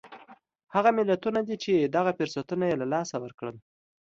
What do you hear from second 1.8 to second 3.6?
دغه فرصتونه یې له لاسه ورکړل.